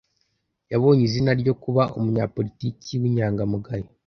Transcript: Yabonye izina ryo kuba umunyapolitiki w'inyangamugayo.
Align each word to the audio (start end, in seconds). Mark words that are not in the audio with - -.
Yabonye 0.71 1.03
izina 1.05 1.31
ryo 1.41 1.53
kuba 1.63 1.83
umunyapolitiki 1.97 2.91
w'inyangamugayo. 3.01 3.87